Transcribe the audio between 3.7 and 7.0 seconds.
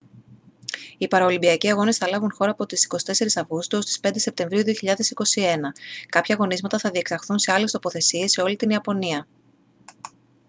ως τις 5 σεπτεμβρίου 2021 κάποια αγωνίσματα θα